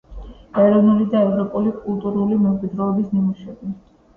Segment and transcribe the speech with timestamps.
[0.61, 3.75] ეროვნული და ევროპული კულტურული მემკვიდრეობის ნიმუშები.